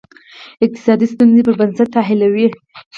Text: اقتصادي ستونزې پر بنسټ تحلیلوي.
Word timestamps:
اقتصادي 0.65 1.05
ستونزې 1.13 1.41
پر 1.45 1.53
بنسټ 1.59 1.87
تحلیلوي. 1.97 2.47